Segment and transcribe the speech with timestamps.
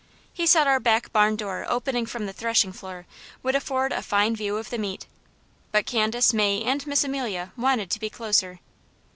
[0.33, 3.05] He said our back barn door opening from the threshing floor
[3.43, 5.05] would afford a fine view of the meet,
[5.71, 8.61] but Candace, May, and Miss Amelia wanted to be closer.